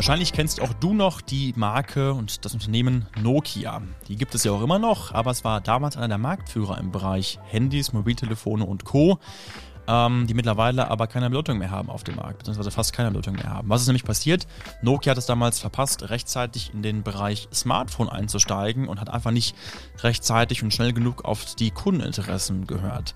Wahrscheinlich 0.00 0.32
kennst 0.32 0.62
auch 0.62 0.72
du 0.72 0.94
noch 0.94 1.20
die 1.20 1.52
Marke 1.56 2.14
und 2.14 2.46
das 2.46 2.54
Unternehmen 2.54 3.04
Nokia. 3.20 3.82
Die 4.08 4.16
gibt 4.16 4.34
es 4.34 4.44
ja 4.44 4.50
auch 4.50 4.62
immer 4.62 4.78
noch, 4.78 5.12
aber 5.12 5.30
es 5.30 5.44
war 5.44 5.60
damals 5.60 5.98
einer 5.98 6.08
der 6.08 6.16
Marktführer 6.16 6.78
im 6.78 6.90
Bereich 6.90 7.38
Handys, 7.44 7.92
Mobiltelefone 7.92 8.64
und 8.64 8.86
Co., 8.86 9.18
ähm, 9.86 10.26
die 10.26 10.32
mittlerweile 10.32 10.90
aber 10.90 11.06
keine 11.06 11.28
Bedeutung 11.28 11.58
mehr 11.58 11.70
haben 11.70 11.90
auf 11.90 12.02
dem 12.02 12.16
Markt, 12.16 12.38
beziehungsweise 12.38 12.70
fast 12.70 12.94
keine 12.94 13.10
Bedeutung 13.10 13.34
mehr 13.34 13.50
haben. 13.50 13.68
Was 13.68 13.82
ist 13.82 13.88
nämlich 13.88 14.04
passiert? 14.04 14.46
Nokia 14.80 15.10
hat 15.10 15.18
es 15.18 15.26
damals 15.26 15.60
verpasst, 15.60 16.08
rechtzeitig 16.08 16.72
in 16.72 16.80
den 16.80 17.02
Bereich 17.02 17.48
Smartphone 17.52 18.08
einzusteigen 18.08 18.88
und 18.88 19.02
hat 19.02 19.10
einfach 19.10 19.32
nicht 19.32 19.54
rechtzeitig 19.98 20.62
und 20.62 20.72
schnell 20.72 20.94
genug 20.94 21.26
auf 21.26 21.56
die 21.56 21.72
Kundeninteressen 21.72 22.66
gehört. 22.66 23.14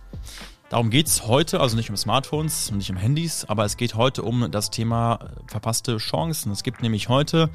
Darum 0.70 0.91
geht 0.91 1.06
es 1.06 1.27
heute, 1.27 1.60
also 1.60 1.77
nicht 1.77 1.91
um 1.91 1.96
Smartphones 1.96 2.70
und 2.70 2.78
nicht 2.78 2.91
um 2.91 2.96
Handys, 2.96 3.45
aber 3.45 3.64
es 3.64 3.77
geht 3.77 3.95
heute 3.95 4.23
um 4.23 4.50
das 4.50 4.70
Thema 4.70 5.18
äh, 5.20 5.50
verpasste 5.50 5.98
Chancen. 5.98 6.50
Es 6.52 6.62
gibt 6.62 6.82
nämlich 6.82 7.10
heute, 7.10 7.50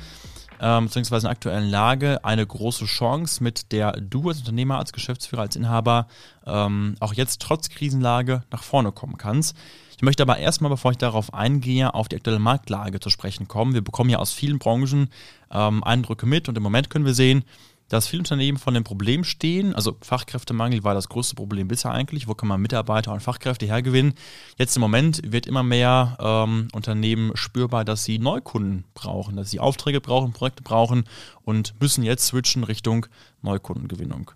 ähm, 0.61 0.85
beziehungsweise 0.85 1.25
in 1.25 1.29
der 1.29 1.31
aktuellen 1.31 1.69
Lage, 1.69 2.23
eine 2.23 2.45
große 2.45 2.85
Chance, 2.85 3.43
mit 3.43 3.71
der 3.71 3.93
du 3.93 4.29
als 4.29 4.39
Unternehmer, 4.39 4.77
als 4.77 4.93
Geschäftsführer, 4.93 5.41
als 5.41 5.55
Inhaber 5.55 6.07
ähm, 6.45 6.95
auch 6.99 7.13
jetzt 7.13 7.41
trotz 7.41 7.69
Krisenlage 7.69 8.43
nach 8.51 8.63
vorne 8.63 8.91
kommen 8.91 9.17
kannst. 9.17 9.57
Ich 9.97 10.03
möchte 10.03 10.23
aber 10.23 10.37
erstmal, 10.37 10.69
bevor 10.69 10.91
ich 10.91 10.97
darauf 10.97 11.33
eingehe, 11.33 11.93
auf 11.93 12.09
die 12.09 12.15
aktuelle 12.15 12.39
Marktlage 12.39 12.99
zu 12.99 13.09
sprechen 13.09 13.47
kommen. 13.47 13.73
Wir 13.73 13.83
bekommen 13.83 14.11
ja 14.11 14.19
aus 14.19 14.31
vielen 14.31 14.59
Branchen 14.59 15.09
ähm, 15.51 15.83
Eindrücke 15.83 16.27
mit 16.27 16.47
und 16.47 16.55
im 16.55 16.63
Moment 16.63 16.89
können 16.89 17.05
wir 17.05 17.15
sehen, 17.15 17.43
dass 17.89 18.07
viele 18.07 18.21
Unternehmen 18.21 18.57
von 18.57 18.73
dem 18.73 18.83
Problem 18.83 19.23
stehen. 19.23 19.75
Also 19.75 19.97
Fachkräftemangel 20.01 20.83
war 20.83 20.93
das 20.93 21.09
größte 21.09 21.35
Problem 21.35 21.67
bisher 21.67 21.91
eigentlich. 21.91 22.27
Wo 22.27 22.35
kann 22.35 22.47
man 22.47 22.61
Mitarbeiter 22.61 23.11
und 23.11 23.21
Fachkräfte 23.21 23.65
hergewinnen? 23.65 24.13
Jetzt 24.57 24.77
im 24.77 24.81
Moment 24.81 25.21
wird 25.25 25.47
immer 25.47 25.63
mehr 25.63 26.17
ähm, 26.19 26.69
Unternehmen 26.71 27.31
spürbar, 27.35 27.83
dass 27.83 28.03
sie 28.03 28.19
Neukunden 28.19 28.85
brauchen, 28.93 29.35
dass 29.35 29.51
sie 29.51 29.59
Aufträge 29.59 29.99
brauchen, 30.01 30.31
Projekte 30.31 30.63
brauchen 30.63 31.03
und 31.43 31.73
müssen 31.81 32.03
jetzt 32.03 32.27
switchen 32.27 32.63
Richtung 32.63 33.07
Neukundengewinnung. 33.41 34.31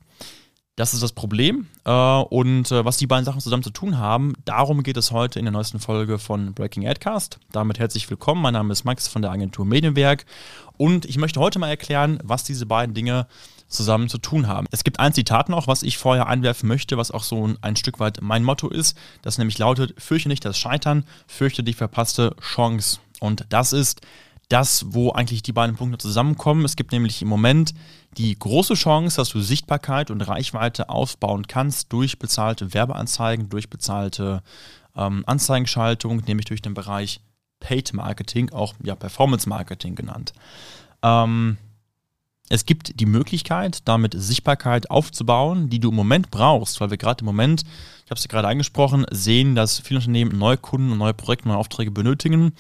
Das 0.76 0.96
ist 0.96 1.04
das 1.04 1.12
Problem. 1.12 1.68
Äh, 1.86 1.92
und 1.92 2.72
äh, 2.72 2.84
was 2.84 2.98
die 2.98 3.06
beiden 3.06 3.26
Sachen 3.26 3.42
zusammen 3.42 3.62
zu 3.62 3.70
tun 3.70 4.00
haben, 4.00 4.34
darum 4.44 4.82
geht 4.82 4.98
es 4.98 5.12
heute 5.12 5.38
in 5.38 5.46
der 5.46 5.52
neuesten 5.52 5.80
Folge 5.80 6.18
von 6.18 6.56
Breaking 6.56 6.88
Adcast. 6.88 7.40
Damit 7.52 7.78
herzlich 7.78 8.10
willkommen. 8.10 8.42
Mein 8.42 8.54
Name 8.54 8.72
ist 8.72 8.84
Max 8.84 9.08
von 9.08 9.22
der 9.22 9.30
Agentur 9.30 9.66
Medienwerk. 9.66 10.26
Und 10.78 11.06
ich 11.06 11.18
möchte 11.18 11.40
heute 11.40 11.60
mal 11.60 11.70
erklären, 11.70 12.18
was 12.24 12.44
diese 12.44 12.66
beiden 12.66 12.96
Dinge 12.96 13.28
zusammen 13.68 14.10
zu 14.10 14.18
tun 14.18 14.48
haben. 14.48 14.66
Es 14.72 14.84
gibt 14.84 15.00
ein 15.00 15.14
Zitat 15.14 15.48
noch, 15.48 15.68
was 15.68 15.84
ich 15.84 16.00
vorher 16.00 16.26
einwerfen 16.26 16.68
möchte, 16.68 16.98
was 16.98 17.12
auch 17.12 17.24
so 17.24 17.54
ein 17.62 17.76
Stück 17.76 18.00
weit 18.00 18.22
mein 18.24 18.44
Motto 18.44 18.68
ist, 18.68 18.98
das 19.22 19.38
nämlich 19.38 19.60
lautet, 19.60 19.94
fürchte 20.02 20.30
nicht 20.30 20.44
das 20.44 20.58
Scheitern, 20.58 21.06
fürchte 21.28 21.64
die 21.64 21.74
verpasste 21.74 22.36
Chance. 22.42 23.00
Und 23.20 23.46
das 23.50 23.74
ist 23.74 24.02
das, 24.50 24.86
wo 24.90 25.12
eigentlich 25.12 25.42
die 25.42 25.54
beiden 25.54 25.76
Punkte 25.76 25.98
zusammenkommen. 25.98 26.66
Es 26.66 26.76
gibt 26.76 26.92
nämlich 26.92 27.22
im 27.22 27.28
Moment 27.28 27.74
die 28.18 28.38
große 28.38 28.76
Chance, 28.76 29.18
dass 29.18 29.30
du 29.30 29.42
Sichtbarkeit 29.42 30.12
und 30.12 30.22
Reichweite 30.22 30.90
aufbauen 30.90 31.48
kannst 31.48 31.92
durch 31.92 32.20
bezahlte 32.20 32.74
Werbeanzeigen, 32.74 33.50
durch 33.50 33.70
bezahlte 33.70 34.44
ähm, 34.96 35.24
Anzeigenschaltung, 35.26 36.24
nämlich 36.28 36.46
durch 36.46 36.62
den 36.62 36.74
Bereich 36.74 37.22
Paid 37.60 37.94
Marketing, 37.94 38.52
auch 38.52 38.76
ja, 38.84 38.96
Performance 38.96 39.48
Marketing 39.48 39.96
genannt. 39.96 40.34
Ähm, 41.02 41.58
es 42.50 42.66
gibt 42.66 43.00
die 43.00 43.06
Möglichkeit, 43.06 43.80
damit 43.88 44.14
Sichtbarkeit 44.16 44.92
aufzubauen, 44.92 45.70
die 45.70 45.80
du 45.80 45.90
im 45.90 45.96
Moment 45.96 46.30
brauchst, 46.30 46.82
weil 46.82 46.90
wir 46.90 46.98
gerade 46.98 47.22
im 47.22 47.26
Moment, 47.26 47.64
ich 48.04 48.12
habe 48.12 48.20
es 48.20 48.28
gerade 48.28 48.48
angesprochen, 48.50 49.06
sehen, 49.12 49.56
dass 49.56 49.80
viele 49.80 50.00
Unternehmen 50.00 50.38
neue 50.38 50.58
Kunden 50.58 50.92
und 50.92 50.98
neue 50.98 51.14
Projekte, 51.14 51.48
neue 51.48 51.58
Aufträge 51.58 51.90
benötigen, 51.90 52.54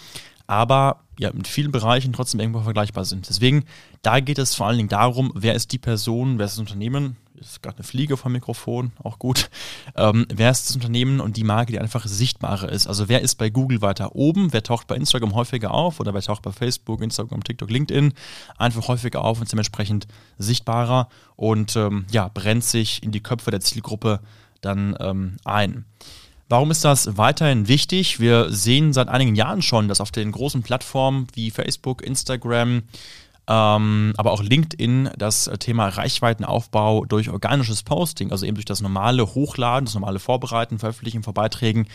aber 0.47 1.01
ja, 1.19 1.29
in 1.29 1.45
vielen 1.45 1.71
Bereichen 1.71 2.13
trotzdem 2.13 2.39
irgendwo 2.39 2.61
vergleichbar 2.61 3.05
sind. 3.05 3.29
Deswegen, 3.29 3.65
da 4.01 4.19
geht 4.19 4.39
es 4.39 4.55
vor 4.55 4.67
allen 4.67 4.77
Dingen 4.77 4.89
darum, 4.89 5.31
wer 5.35 5.53
ist 5.53 5.71
die 5.71 5.77
Person, 5.77 6.39
wer 6.39 6.45
ist 6.45 6.53
das 6.53 6.59
Unternehmen, 6.59 7.17
ist 7.39 7.61
gerade 7.61 7.77
eine 7.77 7.83
Fliege 7.83 8.17
vom 8.17 8.31
Mikrofon, 8.31 8.91
auch 9.03 9.19
gut. 9.19 9.49
Ähm, 9.95 10.25
wer 10.33 10.49
ist 10.49 10.69
das 10.69 10.75
Unternehmen 10.75 11.19
und 11.19 11.37
die 11.37 11.43
Marke, 11.43 11.71
die 11.71 11.79
einfach 11.79 12.07
sichtbarer 12.07 12.69
ist? 12.69 12.87
Also 12.87 13.09
wer 13.09 13.21
ist 13.21 13.35
bei 13.35 13.49
Google 13.49 13.81
weiter 13.81 14.15
oben? 14.15 14.51
Wer 14.53 14.63
taucht 14.63 14.87
bei 14.87 14.95
Instagram 14.95 15.35
häufiger 15.35 15.71
auf 15.71 15.99
oder 15.99 16.13
wer 16.13 16.21
taucht 16.21 16.41
bei 16.41 16.51
Facebook, 16.51 17.01
Instagram, 17.01 17.43
TikTok, 17.43 17.69
LinkedIn 17.69 18.13
einfach 18.57 18.87
häufiger 18.87 19.23
auf 19.23 19.39
und 19.39 19.51
dementsprechend 19.51 20.07
sichtbarer 20.39 21.09
und 21.35 21.75
ähm, 21.75 22.05
ja, 22.11 22.29
brennt 22.33 22.63
sich 22.63 23.03
in 23.03 23.11
die 23.11 23.21
Köpfe 23.21 23.51
der 23.51 23.59
Zielgruppe 23.59 24.19
dann 24.61 24.95
ähm, 24.99 25.37
ein. 25.43 25.85
Warum 26.53 26.69
ist 26.69 26.85
das 26.85 27.17
weiterhin 27.17 27.67
wichtig? 27.67 28.19
Wir 28.19 28.51
sehen 28.51 28.93
seit 28.93 29.07
einigen 29.07 29.33
Jahren 29.33 29.63
schon, 29.63 29.87
dass 29.87 29.99
auf 29.99 30.11
den 30.11 30.31
großen 30.31 30.61
Plattformen 30.61 31.25
wie 31.33 31.49
Facebook, 31.49 32.03
Instagram, 32.03 32.83
ähm, 33.47 34.13
aber 34.17 34.31
auch 34.31 34.43
LinkedIn 34.43 35.09
das 35.17 35.49
Thema 35.57 35.87
Reichweitenaufbau 35.87 37.05
durch 37.05 37.31
organisches 37.31 37.81
Posting, 37.81 38.29
also 38.29 38.45
eben 38.45 38.53
durch 38.53 38.65
das 38.65 38.81
normale 38.81 39.33
Hochladen, 39.33 39.85
das 39.85 39.95
normale 39.95 40.19
Vorbereiten, 40.19 40.77
Veröffentlichen 40.77 41.23
von 41.23 41.33
Beiträgen 41.33 41.87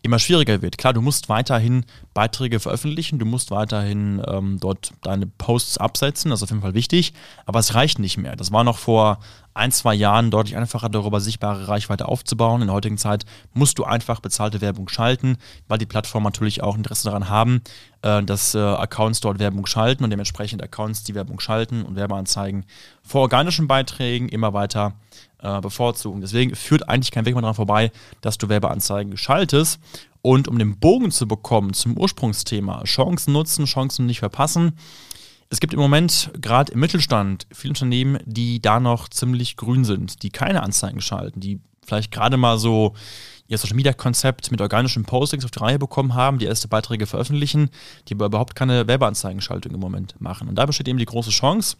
immer 0.00 0.18
schwieriger 0.18 0.62
wird. 0.62 0.78
Klar, 0.78 0.94
du 0.94 1.02
musst 1.02 1.28
weiterhin 1.28 1.84
Beiträge 2.14 2.58
veröffentlichen, 2.58 3.18
du 3.18 3.26
musst 3.26 3.50
weiterhin 3.50 4.22
ähm, 4.26 4.56
dort 4.58 4.94
deine 5.02 5.26
Posts 5.26 5.76
absetzen, 5.76 6.30
das 6.30 6.38
ist 6.38 6.44
auf 6.44 6.50
jeden 6.50 6.62
Fall 6.62 6.72
wichtig, 6.72 7.12
aber 7.44 7.58
es 7.58 7.74
reicht 7.74 7.98
nicht 7.98 8.16
mehr. 8.16 8.34
Das 8.34 8.50
war 8.50 8.64
noch 8.64 8.78
vor 8.78 9.18
ein, 9.56 9.72
zwei 9.72 9.94
Jahren 9.94 10.30
deutlich 10.30 10.56
einfacher, 10.56 10.88
darüber 10.88 11.20
sichtbare 11.20 11.68
Reichweite 11.68 12.06
aufzubauen. 12.06 12.60
In 12.60 12.68
der 12.68 12.74
heutigen 12.74 12.98
Zeit 12.98 13.24
musst 13.54 13.78
du 13.78 13.84
einfach 13.84 14.20
bezahlte 14.20 14.60
Werbung 14.60 14.88
schalten, 14.88 15.38
weil 15.66 15.78
die 15.78 15.86
Plattformen 15.86 16.24
natürlich 16.24 16.62
auch 16.62 16.76
Interesse 16.76 17.04
daran 17.04 17.28
haben, 17.28 17.62
äh, 18.02 18.22
dass 18.22 18.54
äh, 18.54 18.58
Accounts 18.58 19.20
dort 19.20 19.38
Werbung 19.38 19.66
schalten 19.66 20.04
und 20.04 20.10
dementsprechend 20.10 20.62
Accounts, 20.62 21.04
die 21.04 21.14
Werbung 21.14 21.40
schalten 21.40 21.82
und 21.82 21.96
Werbeanzeigen 21.96 22.64
vor 23.02 23.22
organischen 23.22 23.66
Beiträgen 23.66 24.28
immer 24.28 24.52
weiter 24.52 24.94
äh, 25.42 25.60
bevorzugen. 25.60 26.20
Deswegen 26.20 26.54
führt 26.54 26.88
eigentlich 26.88 27.10
kein 27.10 27.24
Weg 27.24 27.34
mehr 27.34 27.42
daran 27.42 27.54
vorbei, 27.54 27.92
dass 28.20 28.38
du 28.38 28.48
Werbeanzeigen 28.48 29.16
schaltest. 29.16 29.80
Und 30.22 30.48
um 30.48 30.58
den 30.58 30.78
Bogen 30.78 31.12
zu 31.12 31.28
bekommen 31.28 31.72
zum 31.72 31.96
Ursprungsthema, 31.96 32.82
Chancen 32.84 33.32
nutzen, 33.32 33.64
Chancen 33.64 34.06
nicht 34.06 34.18
verpassen, 34.18 34.72
es 35.48 35.60
gibt 35.60 35.74
im 35.74 35.80
Moment 35.80 36.30
gerade 36.40 36.72
im 36.72 36.80
Mittelstand 36.80 37.46
viele 37.52 37.72
Unternehmen, 37.72 38.18
die 38.24 38.60
da 38.60 38.80
noch 38.80 39.08
ziemlich 39.08 39.56
grün 39.56 39.84
sind, 39.84 40.22
die 40.22 40.30
keine 40.30 40.62
Anzeigen 40.62 41.00
schalten, 41.00 41.40
die 41.40 41.60
vielleicht 41.84 42.10
gerade 42.10 42.36
mal 42.36 42.58
so 42.58 42.94
ihr 43.46 43.58
Social 43.58 43.76
Media 43.76 43.92
Konzept 43.92 44.50
mit 44.50 44.60
organischen 44.60 45.04
Postings 45.04 45.44
auf 45.44 45.52
die 45.52 45.60
Reihe 45.60 45.78
bekommen 45.78 46.14
haben, 46.14 46.38
die 46.38 46.46
erste 46.46 46.66
Beiträge 46.66 47.06
veröffentlichen, 47.06 47.70
die 48.08 48.14
aber 48.14 48.26
überhaupt 48.26 48.56
keine 48.56 48.88
Werbeanzeigenschaltung 48.88 49.72
im 49.72 49.80
Moment 49.80 50.20
machen. 50.20 50.48
Und 50.48 50.56
da 50.56 50.66
besteht 50.66 50.88
eben 50.88 50.98
die 50.98 51.04
große 51.04 51.30
Chance, 51.30 51.76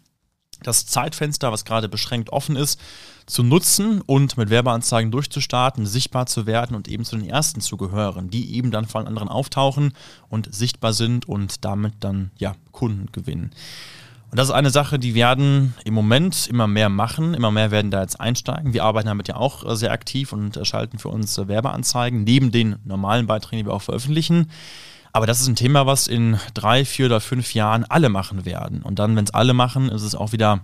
das 0.63 0.85
Zeitfenster, 0.85 1.51
was 1.51 1.65
gerade 1.65 1.89
beschränkt 1.89 2.31
offen 2.31 2.55
ist, 2.55 2.79
zu 3.25 3.43
nutzen 3.43 4.01
und 4.01 4.37
mit 4.37 4.49
Werbeanzeigen 4.49 5.11
durchzustarten, 5.11 5.85
sichtbar 5.85 6.25
zu 6.27 6.45
werden 6.45 6.75
und 6.75 6.87
eben 6.87 7.03
zu 7.03 7.17
den 7.17 7.29
ersten 7.29 7.61
zu 7.61 7.75
gehören, 7.77 8.29
die 8.29 8.55
eben 8.55 8.71
dann 8.71 8.85
von 8.85 9.05
anderen 9.05 9.27
auftauchen 9.27 9.93
und 10.29 10.53
sichtbar 10.53 10.93
sind 10.93 11.27
und 11.27 11.65
damit 11.65 11.93
dann 11.99 12.31
ja 12.37 12.55
Kunden 12.71 13.11
gewinnen. 13.11 13.51
Und 14.29 14.37
das 14.37 14.49
ist 14.49 14.53
eine 14.53 14.71
Sache, 14.71 14.99
die 14.99 15.15
werden 15.15 15.73
im 15.85 15.93
Moment 15.93 16.47
immer 16.47 16.67
mehr 16.67 16.89
machen, 16.89 17.33
immer 17.33 17.51
mehr 17.51 17.71
werden 17.71 17.91
da 17.91 18.01
jetzt 18.01 18.19
einsteigen. 18.19 18.73
Wir 18.73 18.83
arbeiten 18.83 19.07
damit 19.07 19.29
ja 19.29 19.37
auch 19.37 19.75
sehr 19.75 19.91
aktiv 19.91 20.33
und 20.33 20.59
schalten 20.63 20.99
für 20.99 21.09
uns 21.09 21.37
Werbeanzeigen 21.37 22.23
neben 22.23 22.51
den 22.51 22.75
normalen 22.83 23.25
Beiträgen, 23.27 23.63
die 23.63 23.69
wir 23.69 23.73
auch 23.73 23.81
veröffentlichen. 23.81 24.49
Aber 25.17 25.25
das 25.25 25.41
ist 25.41 25.47
ein 25.47 25.55
Thema, 25.55 25.87
was 25.87 26.07
in 26.07 26.37
drei, 26.53 26.85
vier 26.85 27.07
oder 27.07 27.19
fünf 27.19 27.55
Jahren 27.55 27.85
alle 27.85 28.07
machen 28.07 28.45
werden. 28.45 28.83
Und 28.83 28.99
dann, 28.99 29.15
wenn 29.15 29.23
es 29.23 29.33
alle 29.33 29.55
machen, 29.55 29.89
ist 29.89 30.03
es 30.03 30.13
auch 30.13 30.31
wieder 30.31 30.59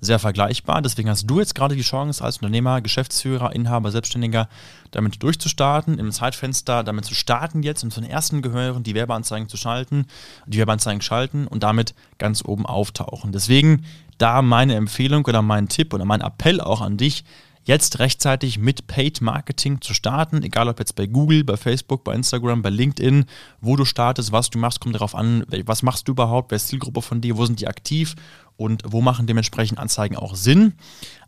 sehr 0.00 0.18
vergleichbar. 0.18 0.80
Deswegen 0.80 1.10
hast 1.10 1.26
du 1.26 1.40
jetzt 1.40 1.54
gerade 1.54 1.76
die 1.76 1.82
Chance, 1.82 2.24
als 2.24 2.38
Unternehmer, 2.38 2.80
Geschäftsführer, 2.80 3.54
Inhaber, 3.54 3.90
Selbstständiger 3.90 4.48
damit 4.92 5.22
durchzustarten, 5.22 5.98
im 5.98 6.10
Zeitfenster 6.10 6.84
damit 6.84 7.04
zu 7.04 7.14
starten 7.14 7.62
jetzt 7.62 7.84
und 7.84 7.92
zu 7.92 8.00
den 8.00 8.08
ersten 8.08 8.40
gehören, 8.40 8.82
die 8.82 8.94
Werbeanzeigen 8.94 9.50
zu 9.50 9.58
schalten, 9.58 10.06
die 10.46 10.56
Werbeanzeigen 10.56 11.02
schalten 11.02 11.46
und 11.46 11.62
damit 11.62 11.94
ganz 12.16 12.42
oben 12.42 12.64
auftauchen. 12.64 13.30
Deswegen 13.30 13.84
da 14.16 14.40
meine 14.40 14.74
Empfehlung 14.74 15.26
oder 15.26 15.42
mein 15.42 15.68
Tipp 15.68 15.92
oder 15.92 16.06
mein 16.06 16.22
Appell 16.22 16.62
auch 16.62 16.80
an 16.80 16.96
dich, 16.96 17.24
jetzt 17.64 17.98
rechtzeitig 17.98 18.58
mit 18.58 18.86
Paid 18.86 19.20
Marketing 19.20 19.80
zu 19.80 19.94
starten, 19.94 20.42
egal 20.42 20.68
ob 20.68 20.78
jetzt 20.78 20.96
bei 20.96 21.06
Google, 21.06 21.44
bei 21.44 21.56
Facebook, 21.56 22.04
bei 22.04 22.14
Instagram, 22.14 22.62
bei 22.62 22.70
LinkedIn, 22.70 23.24
wo 23.60 23.76
du 23.76 23.84
startest, 23.84 24.32
was 24.32 24.50
du 24.50 24.58
machst, 24.58 24.80
kommt 24.80 24.94
darauf 24.94 25.14
an, 25.14 25.44
was 25.66 25.82
machst 25.82 26.08
du 26.08 26.12
überhaupt, 26.12 26.50
wer 26.50 26.56
ist 26.56 26.68
Zielgruppe 26.68 27.02
von 27.02 27.20
dir, 27.20 27.36
wo 27.36 27.46
sind 27.46 27.60
die 27.60 27.68
aktiv 27.68 28.14
und 28.56 28.82
wo 28.86 29.00
machen 29.00 29.26
dementsprechend 29.26 29.78
Anzeigen 29.78 30.16
auch 30.16 30.34
Sinn. 30.34 30.74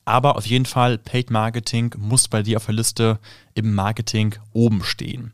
Aber 0.04 0.36
auf 0.36 0.46
jeden 0.46 0.66
Fall, 0.66 0.98
Paid 0.98 1.30
Marketing 1.30 1.94
muss 1.96 2.28
bei 2.28 2.42
dir 2.42 2.58
auf 2.58 2.66
der 2.66 2.74
Liste 2.74 3.18
im 3.54 3.74
Marketing 3.74 4.34
oben 4.52 4.82
stehen. 4.82 5.32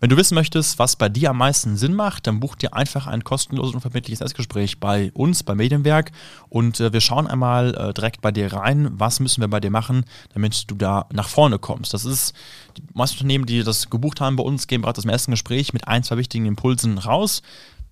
Wenn 0.00 0.10
du 0.10 0.16
wissen 0.16 0.36
möchtest, 0.36 0.78
was 0.78 0.94
bei 0.94 1.08
dir 1.08 1.30
am 1.30 1.38
meisten 1.38 1.76
Sinn 1.76 1.92
macht, 1.92 2.28
dann 2.28 2.38
buch 2.38 2.54
dir 2.54 2.72
einfach 2.72 3.08
ein 3.08 3.24
kostenloses 3.24 3.74
und 3.74 3.80
verbindliches 3.80 4.20
Erstgespräch 4.20 4.78
bei 4.78 5.10
uns, 5.12 5.42
bei 5.42 5.56
Medienwerk 5.56 6.12
und 6.48 6.78
äh, 6.78 6.92
wir 6.92 7.00
schauen 7.00 7.26
einmal 7.26 7.74
äh, 7.74 7.94
direkt 7.94 8.20
bei 8.20 8.30
dir 8.30 8.52
rein, 8.52 8.90
was 8.92 9.18
müssen 9.18 9.40
wir 9.40 9.48
bei 9.48 9.58
dir 9.58 9.70
machen, 9.70 10.04
damit 10.34 10.70
du 10.70 10.76
da 10.76 11.06
nach 11.12 11.28
vorne 11.28 11.58
kommst. 11.58 11.94
Das 11.94 12.04
ist, 12.04 12.32
die 12.76 12.82
meisten 12.94 13.16
Unternehmen, 13.16 13.46
die 13.46 13.64
das 13.64 13.90
gebucht 13.90 14.20
haben 14.20 14.36
bei 14.36 14.44
uns, 14.44 14.68
gehen 14.68 14.82
bereits 14.82 15.00
aus 15.00 15.04
dem 15.04 15.10
ersten 15.10 15.32
Gespräch 15.32 15.72
mit 15.72 15.88
ein, 15.88 16.04
zwei 16.04 16.16
wichtigen 16.16 16.46
Impulsen 16.46 16.98
raus 16.98 17.42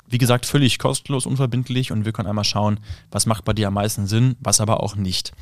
Wie 0.06 0.18
gesagt, 0.18 0.46
völlig 0.46 0.78
kostenlos, 0.78 1.26
unverbindlich 1.26 1.90
und 1.90 2.04
wir 2.04 2.12
können 2.12 2.28
einmal 2.28 2.44
schauen, 2.44 2.78
was 3.10 3.26
macht 3.26 3.44
bei 3.44 3.52
dir 3.52 3.66
am 3.66 3.74
meisten 3.74 4.06
Sinn, 4.06 4.36
was 4.38 4.60
aber 4.60 4.80
auch 4.80 4.94
nicht. 4.94 5.32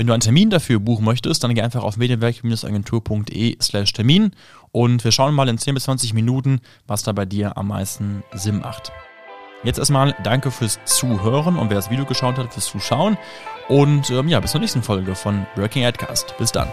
Wenn 0.00 0.06
du 0.06 0.14
einen 0.14 0.22
Termin 0.22 0.48
dafür 0.48 0.80
buchen 0.80 1.04
möchtest, 1.04 1.44
dann 1.44 1.54
geh 1.54 1.60
einfach 1.60 1.82
auf 1.82 1.98
medienwerk-agentur.de 1.98 3.58
slash 3.60 3.92
Termin 3.92 4.30
und 4.72 5.04
wir 5.04 5.12
schauen 5.12 5.34
mal 5.34 5.46
in 5.46 5.58
10 5.58 5.74
bis 5.74 5.84
20 5.84 6.14
Minuten, 6.14 6.62
was 6.86 7.02
da 7.02 7.12
bei 7.12 7.26
dir 7.26 7.58
am 7.58 7.68
meisten 7.68 8.22
Sinn 8.32 8.60
macht. 8.60 8.92
Jetzt 9.62 9.78
erstmal 9.78 10.16
danke 10.24 10.50
fürs 10.52 10.80
Zuhören 10.86 11.56
und 11.56 11.68
wer 11.68 11.76
das 11.76 11.90
Video 11.90 12.06
geschaut 12.06 12.38
hat, 12.38 12.50
fürs 12.54 12.64
Zuschauen. 12.64 13.18
Und 13.68 14.08
ähm, 14.08 14.28
ja, 14.28 14.40
bis 14.40 14.52
zur 14.52 14.62
nächsten 14.62 14.82
Folge 14.82 15.14
von 15.14 15.46
Working 15.56 15.84
Adcast. 15.84 16.34
Bis 16.38 16.50
dann. 16.50 16.68